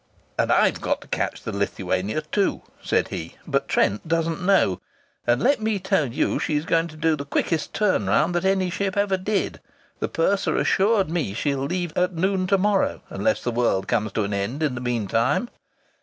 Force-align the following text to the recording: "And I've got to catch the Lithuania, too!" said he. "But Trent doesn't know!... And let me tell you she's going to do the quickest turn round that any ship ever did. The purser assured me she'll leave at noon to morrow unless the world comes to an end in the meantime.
"And 0.39 0.51
I've 0.51 0.81
got 0.81 1.01
to 1.01 1.07
catch 1.07 1.43
the 1.43 1.51
Lithuania, 1.55 2.21
too!" 2.21 2.63
said 2.81 3.09
he. 3.09 3.35
"But 3.45 3.67
Trent 3.67 4.07
doesn't 4.07 4.43
know!... 4.43 4.81
And 5.27 5.43
let 5.43 5.61
me 5.61 5.77
tell 5.77 6.07
you 6.11 6.39
she's 6.39 6.65
going 6.65 6.87
to 6.87 6.95
do 6.97 7.15
the 7.15 7.23
quickest 7.23 7.71
turn 7.75 8.07
round 8.07 8.33
that 8.33 8.43
any 8.43 8.71
ship 8.71 8.97
ever 8.97 9.15
did. 9.15 9.59
The 9.99 10.07
purser 10.09 10.57
assured 10.57 11.11
me 11.11 11.35
she'll 11.35 11.65
leave 11.65 11.95
at 11.95 12.15
noon 12.15 12.47
to 12.47 12.57
morrow 12.57 13.01
unless 13.11 13.43
the 13.43 13.51
world 13.51 13.87
comes 13.87 14.11
to 14.13 14.23
an 14.23 14.33
end 14.33 14.63
in 14.63 14.73
the 14.73 14.81
meantime. 14.81 15.49